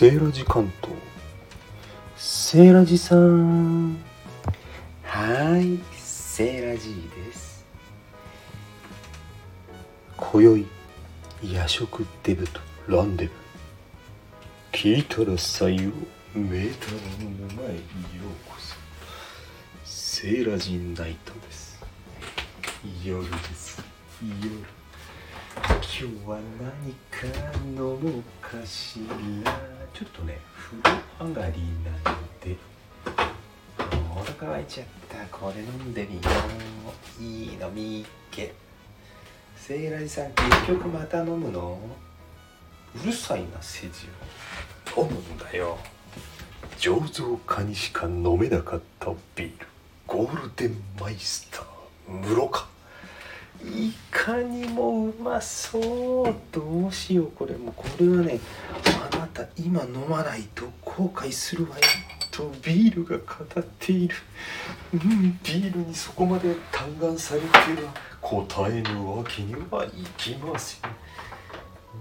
[0.00, 0.96] セーラジ関東
[2.16, 3.98] セーラジさん
[5.02, 7.66] はいセーラジーです。
[10.16, 10.66] 今宵
[11.42, 13.32] 夜食デブとランデブ。
[14.72, 15.90] 聞いたら採用
[16.34, 17.80] メーターの沼へよ
[18.24, 18.76] うこそ。
[19.84, 21.78] セーラジナイトです。
[23.04, 23.82] 夜です。
[24.22, 24.79] 夜。
[25.56, 27.26] 今日は何か
[27.64, 29.00] 飲もうかし
[29.44, 29.52] ら。
[29.92, 32.56] ちょっとね風呂上がりなので。
[34.14, 35.26] 喉乾いちゃった。
[35.36, 36.20] これ飲んでみよ
[37.18, 37.22] う。
[37.22, 38.54] いい飲みっけ。
[39.56, 41.78] セイラジさん結局また飲むの？
[43.02, 44.08] うるさいなセジ
[44.96, 45.78] オ飲むんだよ。
[46.78, 49.66] 醸造家にしか飲めなかったビール。
[50.06, 51.64] ゴールデンマイスター
[52.24, 52.69] 室か
[53.64, 56.34] いかにもうまそう。
[56.50, 57.56] どうしようこれ。
[57.56, 58.40] もうこれはね
[59.12, 61.82] あなた今飲まないと後悔するわよ。
[62.30, 64.16] とビールが語っている。
[64.94, 70.90] うんビールにそこまで嘆願されては答えぬわけにはいきません。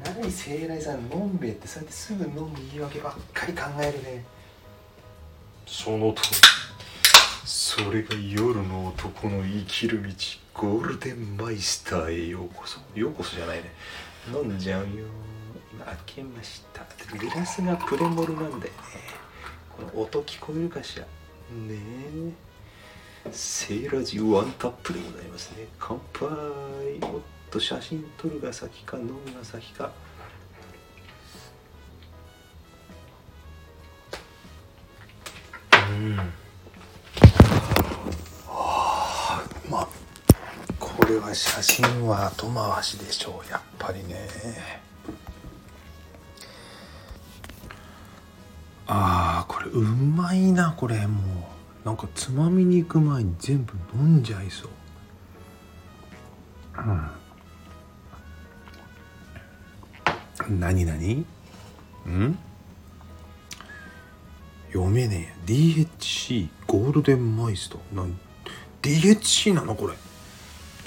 [0.03, 4.23] 何聖来さん飲んべってそうやってすぐ飲む言い訳ばっかり考えるね。
[5.66, 6.21] そのと
[7.44, 10.09] それが夜の男の生きる道。
[10.59, 12.81] ゴールデンマイスターへようこそ。
[12.93, 13.71] ようこそじゃないね。
[14.27, 14.88] 飲んじゃうよ。
[15.71, 16.85] 今開けました。
[17.17, 18.69] グラスがプレモルなんだよね。
[19.69, 21.05] この音聞こえるかしら。
[21.05, 21.09] ね
[23.25, 23.29] え。
[23.31, 25.66] セーラジワンタップでございますね。
[25.79, 26.27] 乾杯。
[27.03, 29.94] おっと写真撮るが先か飲むが先か。
[35.71, 36.19] うん
[38.49, 39.88] あーまあ
[40.79, 44.27] これは写真は後回しでしょうやっぱりね。
[48.88, 51.22] あーこれうまいなこれも
[51.56, 51.85] う。
[51.85, 54.69] なんかつまみに行く前に全部飲んじゃいそう。
[60.47, 60.59] うん。
[60.59, 61.25] 何何？
[62.07, 62.38] ん？
[64.72, 67.79] 読めねえ DHC ゴールデンマイスト。
[67.94, 68.19] なん
[68.81, 69.94] ？DHC なのこれ。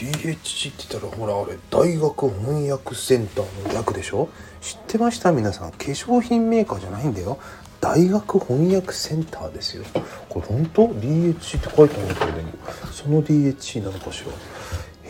[0.03, 4.29] DHC って言ったらほらあれ大学翻訳センターの略でしょ？
[4.61, 5.31] 知ってました？
[5.31, 5.71] 皆さん。
[5.71, 7.39] 化粧品メーカーじゃないんだよ。
[7.81, 9.85] 大学翻訳センターですよ。
[10.29, 12.93] これ本当？DHC って書いてあるんだけど。
[12.93, 14.33] その DHC なのかしら？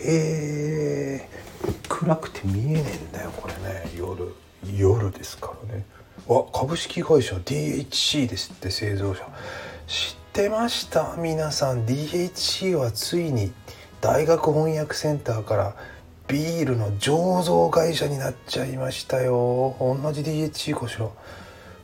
[0.01, 1.29] へえ
[1.89, 3.89] 暗くて見えねえんだよこれね。
[3.97, 4.33] 夜。
[4.77, 5.85] 夜ですからね。
[6.29, 9.27] あ株式会社 DHC ですって製造者。
[9.87, 11.15] 知ってました？
[11.17, 11.85] 皆さん。
[11.85, 13.51] DHC はついに
[14.03, 15.75] 大学翻訳センターから
[16.27, 19.77] ビールの醸造会社になっちゃいましたよ。
[19.79, 21.07] 同じ DHC かしら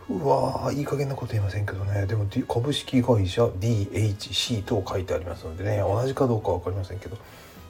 [0.10, 2.08] うわーいい加減なこと言いませんけどね。
[2.08, 5.78] でも、D、株式会社 DHC と書いてありますのでね。
[5.78, 7.16] 同じかどうか分かりませんけど。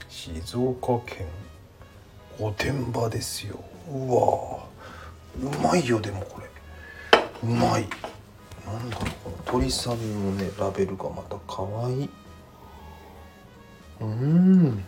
[0.09, 1.27] 静岡県
[2.39, 3.59] 御殿場ですよ。
[3.93, 4.65] うわ
[5.43, 6.47] うまいよでもこれ。
[7.43, 7.87] うまい。
[8.65, 12.09] なんだろうこの鳥さんのねラベルがまた可愛い。
[14.01, 14.83] うん。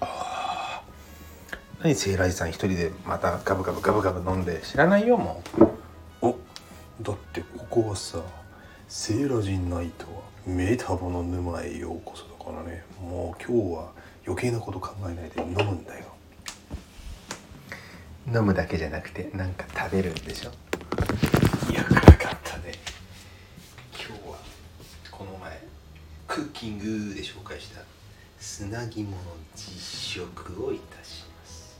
[0.00, 1.84] あー。
[1.84, 5.42] 何セイライさん一人でまたガブガブガブガブ飲んで知らないよも
[6.20, 6.26] う。
[6.28, 6.38] お
[7.02, 8.20] だってここはさ
[8.88, 12.84] セーラジンナイトはメタボの沼へようこそだからね。
[13.00, 13.92] もう今日は
[14.26, 16.06] 余計なこと考えないで飲むんだよ。
[18.28, 20.50] 飲むだけじゃなくてなんか食べるんでしょ
[21.70, 22.72] いや辛かったね
[23.92, 24.36] 今日は
[25.12, 25.62] この前
[26.36, 27.80] クッキングで紹介した
[28.38, 29.16] 砂肝の
[29.54, 31.78] 実食をいたします。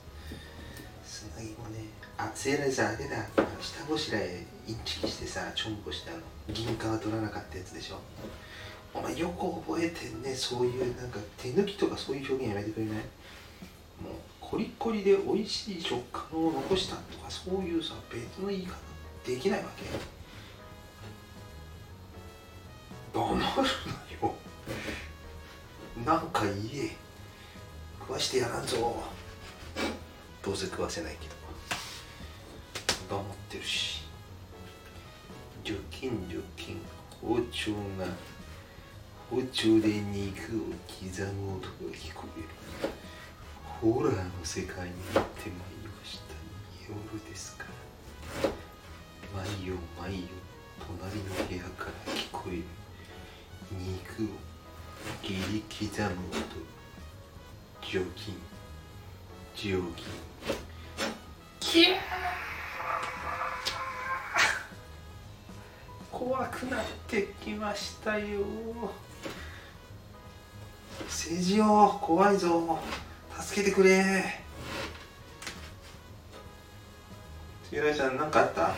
[1.04, 1.84] 砂肝ね。
[2.16, 3.16] あセーラーさんあれだ。
[3.60, 6.20] 下ごしらえインチキしてさちょんぼしてあの。
[6.54, 7.98] 銀貨は取らなかったやつでしょ。
[8.94, 10.34] お前よく覚えてんね。
[10.34, 12.96] そういうなんか手抜きとかそういう表現やめてくれない？
[12.96, 13.02] もう
[14.40, 18.72] コリコリで美味しい食感を残したとかそういうさ別の言い方
[19.26, 19.84] できないわけ。
[23.12, 24.34] 黙るなよ。
[26.04, 26.96] なんか言え
[27.98, 29.02] 食わしてやらんぞ。
[30.44, 31.34] どうせ食わせないけど。
[33.08, 34.02] 黙ってるし。
[35.64, 36.80] 除菌除菌。
[37.20, 38.06] 包丁が。
[39.30, 42.48] 包丁で肉を刻む音が聞こえる。
[43.80, 46.34] ホラーの世界になってまいりました
[46.88, 47.64] 夜ですか
[48.44, 48.50] ら。
[49.42, 50.28] 毎夜毎夜
[50.78, 52.62] 隣の部屋から聞こえる。
[53.72, 54.26] 肉を
[55.22, 56.38] 切り刻む音
[57.80, 58.06] キャー
[66.10, 68.40] 怖くなってきましたよ
[71.06, 72.78] 政治よ怖いぞ
[73.40, 74.24] 助けてくれ
[77.70, 78.74] 杉ちゃん何かあった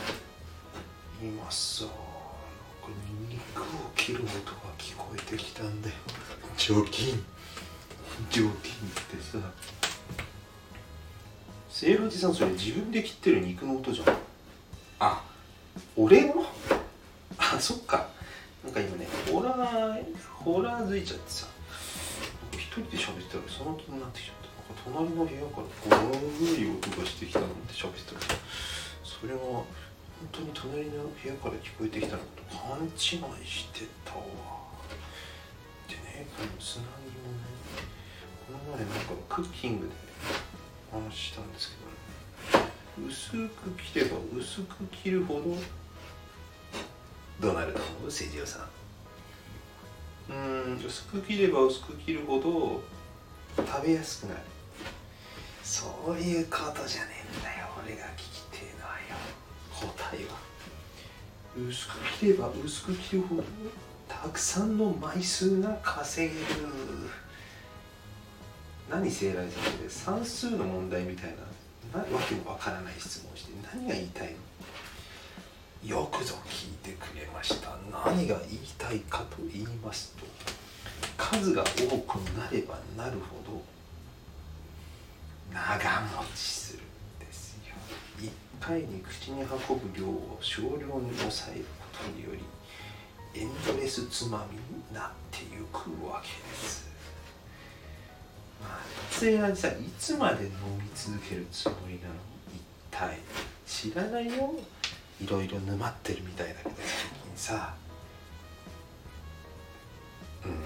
[1.22, 2.07] 今そう
[3.38, 3.64] さ肉を
[3.94, 4.32] 切る音が
[4.79, 5.94] 聞こえてきたんだよ。
[6.56, 7.25] ジョキン。
[8.31, 9.38] ジョキンってさ。
[11.69, 14.17] セイロジさんそれ自分で切ってる肉の音じゃん。
[14.99, 15.25] あ。
[15.96, 16.44] 俺の？
[17.38, 18.08] あそっか。
[18.64, 20.05] なんか今ねホラー
[20.35, 21.46] ホラーづいちゃってさ。
[22.52, 24.49] 一人で喋ってたらその気になってきちゃった。
[24.93, 28.40] なんか隣の部屋から怖い音がしてきたのって喋ってたら
[29.02, 29.64] それは本
[30.32, 34.24] 当に隣の部屋から聞こえてきたのと勘違いしてたわ
[35.88, 35.94] で。
[35.96, 37.48] ねこのつなぎもね
[38.46, 39.92] この前なんかクッキングで
[40.90, 45.56] 話したんですけど薄く切れば薄く切るほど
[47.40, 48.68] どうなると思う誠治さ。
[50.28, 50.34] んう
[50.74, 50.84] ん。
[50.84, 52.82] 薄く切れば薄く切るほど
[53.56, 54.40] 食べやすくなる。
[55.62, 57.17] そういうことじゃね。
[60.10, 60.31] 答えは
[61.69, 63.44] 薄く切れば薄く切るほど
[64.08, 66.44] たくさんの枚数が稼げる。
[68.90, 71.34] 何生来さんで算数の問題みたい
[71.93, 74.34] なわけもわからない質問をして何が言いたい
[75.84, 75.88] の？
[76.00, 77.76] よくぞ聞いてくれました。
[78.06, 80.25] 何が言いたいかと言いますと
[81.19, 83.62] 数が多くなればなるほど
[85.52, 86.82] 長持ちする。
[88.18, 88.30] 1
[88.60, 89.46] 回に口に運
[89.78, 90.68] ぶ量を少量
[91.00, 96.88] に抑えることによりエンドレスつまみになっていくわけです。
[98.60, 98.78] まあ
[99.10, 102.14] 撮影のさいつまで飲み続けるつもりなの
[102.54, 102.60] 一
[102.90, 103.18] 体
[103.66, 104.54] 知らないよ。
[105.20, 107.74] いろいろ沼ってるみたいだけど最近さ。
[110.44, 110.64] うん。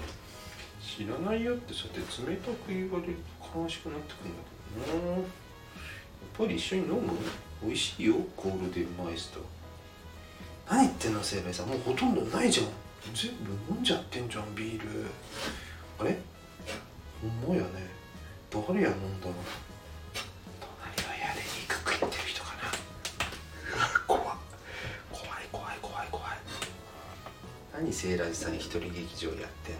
[0.81, 4.43] 知らないよってそうやって冷たく言われると悲しくなってくるんだ
[4.85, 5.27] けどな
[6.37, 7.01] ぱり一緒に飲む
[7.63, 8.15] 美味しいよ。
[8.35, 9.41] ゴールデンマイスター。
[10.77, 11.67] 何言ってんの生命さん。
[11.67, 12.67] もうほとんどないじゃん。
[13.13, 15.05] 全部飲んじゃってんじゃんビール。
[15.99, 16.17] あれ？
[17.21, 17.67] ほんまやね。
[18.51, 19.33] 誰や飲んだの？
[20.59, 23.99] 隣の部屋で肉食ってる人かな。
[24.07, 24.23] 怖い
[25.11, 26.37] 怖い怖い怖い怖い。
[27.73, 29.79] 何セーラージさん一人劇場やってんの？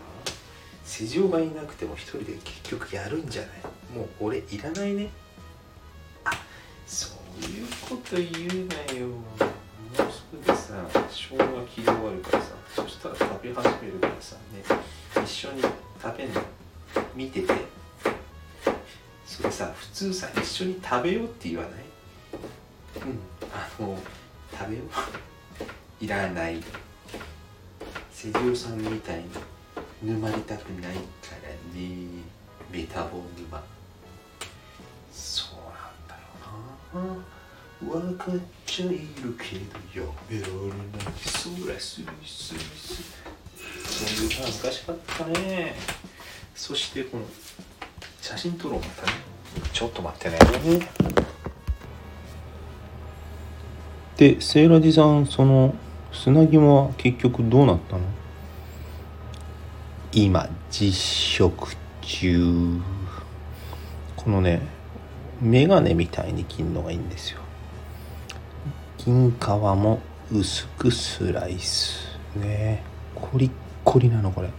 [0.85, 3.51] 施錠がいなくても一人で結局やるんじゃない？
[3.97, 5.09] もう俺いらないね。
[8.13, 8.29] と言う
[8.67, 9.07] なよ。
[9.07, 9.17] も
[9.97, 10.75] うすぐでさ
[11.09, 12.53] 生姜切り終わるからさ。
[12.75, 14.35] そしたら食べ始めるからさ。
[14.53, 14.63] ね。
[15.23, 15.63] 一緒に
[15.99, 16.41] 食べんの。
[17.15, 17.53] 見てて。
[19.25, 21.71] それさ普通さ一緒に食べようって言わない？
[23.03, 23.19] うん。
[23.51, 23.97] あの
[24.51, 24.83] 食べよ
[25.99, 26.05] う。
[26.05, 26.61] いらない。
[28.13, 29.29] 施錠さんみたいに
[30.03, 31.01] 沼りたくないか
[31.41, 32.07] らね。
[32.71, 33.63] メタボ沼。
[35.11, 37.32] そうなんだよな。
[37.89, 38.35] 分かっ
[38.65, 38.97] ちゃいる
[39.37, 39.57] け
[39.99, 42.59] どやめられないそらスリスリスリ
[43.85, 45.75] そういうの難しかったね。
[46.55, 47.23] そしてこの
[48.21, 49.13] 写真撮ろうまたね。
[49.71, 50.39] ちょっと待ってね。
[54.17, 55.75] でセイラジさんその
[56.11, 58.03] 砂肝は結局どうなったの？
[60.11, 62.79] 今実食中。
[64.15, 64.61] このね
[65.41, 67.42] メガネみたいに切るのがいいんですよ。
[69.05, 69.99] 銀皮も
[70.31, 72.17] 薄くスライス。
[72.37, 72.81] ね。
[73.13, 73.51] コリッ
[73.83, 74.49] コリなのこれ。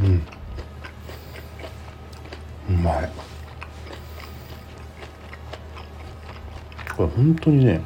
[0.00, 0.22] うん。
[2.70, 3.10] うまい。
[6.96, 7.80] これ本当にね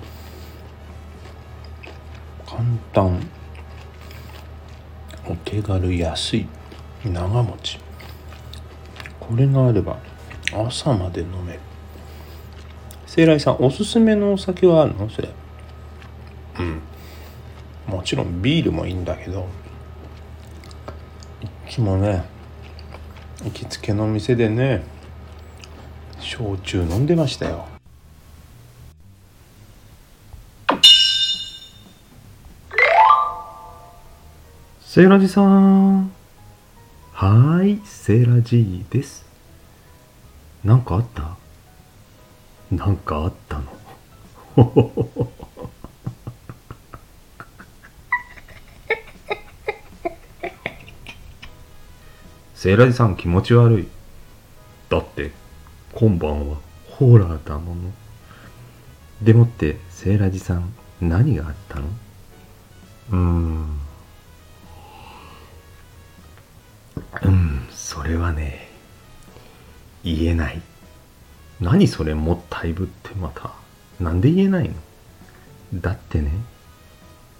[2.45, 3.27] 簡単。
[5.27, 6.47] お手軽安い。
[7.07, 7.79] 長持ち。
[9.19, 9.99] これがあれば
[10.53, 11.61] 朝まで飲める。
[13.19, 15.11] 聖来さんおすすめのお酒はあるの？
[15.11, 15.29] それ。
[16.61, 16.81] うん。
[17.89, 19.49] もちろんビールもいいんだけど。
[21.43, 22.23] いつもね
[23.43, 24.85] 行きつけの店でね
[26.21, 27.67] 焼酎飲んでましたよ。
[34.81, 36.13] セーラジさん。
[37.15, 39.27] はいセーラジです。
[40.63, 41.37] なんかあった？
[42.71, 43.65] なんかあったの？
[52.55, 53.89] セーラジさん気持ち悪い。
[54.91, 55.31] だって
[55.95, 56.57] 今晩は
[56.91, 57.91] ホラーだもの。
[59.23, 61.87] でもってセーラジさん何があったの？
[63.11, 63.81] うーん。
[67.23, 67.67] うん。
[67.71, 68.69] それはね
[70.05, 70.61] 言えない。
[71.61, 73.53] 何それもったいぶってまた
[74.01, 74.75] なんで言えないの？
[75.75, 76.31] だってね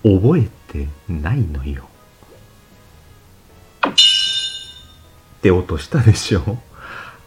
[0.03, 1.89] 覚えてないのよ。
[3.87, 6.59] って音したでしょ？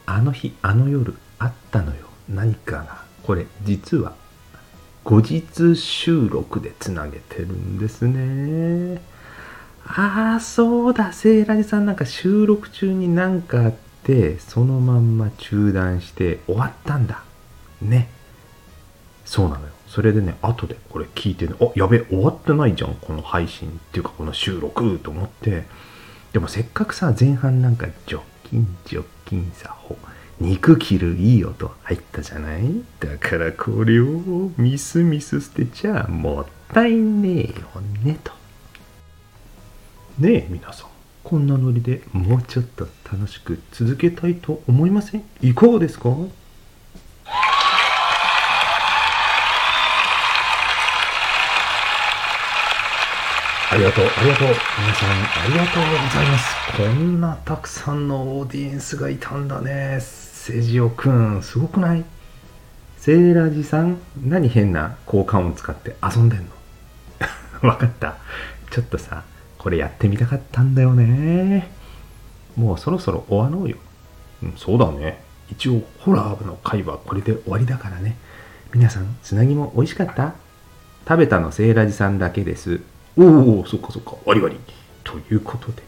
[0.05, 2.07] あの日あの夜あったのよ。
[2.27, 3.01] 何かが。
[3.23, 4.13] これ実は
[5.03, 9.01] 後日収録でつなげてるんですね。
[9.85, 11.13] ああそうだ。
[11.13, 13.90] セイラジさんなんか収録中になんかあって
[14.39, 17.23] そのまんま中断して終わったんだ。
[17.81, 18.09] ね。
[19.25, 19.71] そうなのよ。
[19.87, 25.65] それでね後でこれ聞いてねあやべ終わってないじゃんこの配信っていうかこの収録と思って。
[26.33, 29.97] でもせっかくさ前半なんか除菌除菌作法
[30.39, 32.63] 肉切るいい音入ったじゃない？
[32.99, 34.05] だからこれを
[34.57, 38.31] ミスミス捨てちゃもったいねえよねと。
[40.19, 40.90] ねえ皆さん。
[41.23, 45.23] こんなノリでもうちょっと楽しく続けたいと思いません？
[45.41, 46.09] いかがですか？
[53.73, 54.47] ありがとう、ありがとう。
[54.79, 56.55] 皆さん、ありがとうございます。
[56.75, 59.99] こんなたくさんのオーディエンスがいたんだね。
[60.01, 62.03] セジオくん、すごくない？
[62.97, 66.47] セーラジさん、何変な交換音使って遊んでんの？
[67.69, 68.17] わかった。
[68.71, 69.23] ちょっとさ、
[69.61, 71.69] これやってみたかったんだよね。
[72.57, 73.77] もうそろそろ終わろうよ。
[74.41, 75.21] うん、そうだね。
[75.51, 78.17] 一応、ホラーの回はこれで終わりだからね。
[78.73, 80.33] 皆さん、つなぎも美味しかった？
[81.07, 82.81] 食べたのセーラジさんだけです。
[83.15, 84.57] おおそっかそっかありあり
[85.03, 85.83] ということで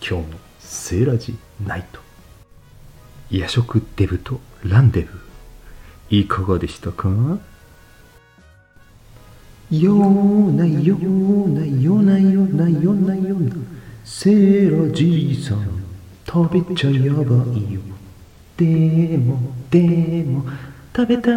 [0.00, 2.00] 今日のセーラジナイト
[3.30, 5.20] 夜食デブとランデブ
[6.08, 7.08] いかがでしたか？
[9.70, 13.56] よなよなよなよなよなよな
[14.04, 15.84] セーラじいさん
[16.26, 17.80] 食べちゃやばいよ
[18.56, 19.38] でも
[19.70, 20.44] でも
[20.94, 21.34] 食べたい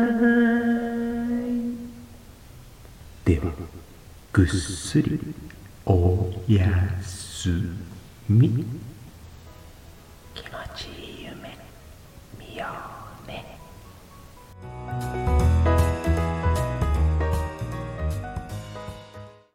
[3.25, 3.51] では
[4.33, 5.19] ぐっすり
[5.85, 6.67] おや
[7.01, 7.49] す
[8.29, 8.65] み